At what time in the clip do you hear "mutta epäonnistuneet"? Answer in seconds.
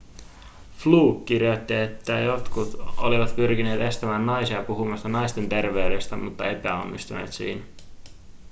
6.17-7.33